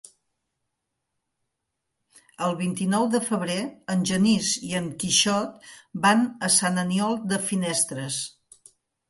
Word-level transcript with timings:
El 2.45 2.55
vint-i-nou 2.61 3.05
de 3.17 3.21
febrer 3.25 3.57
en 3.97 4.01
Genís 4.13 4.49
i 4.71 4.73
en 4.81 4.89
Quixot 5.05 5.69
van 6.09 6.25
a 6.49 6.51
Sant 6.57 6.81
Aniol 6.87 7.21
de 7.35 7.41
Finestres. 7.53 8.21